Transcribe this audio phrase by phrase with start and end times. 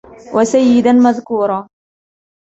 [0.33, 1.67] وَسَيِّدًا مَذْكُورًا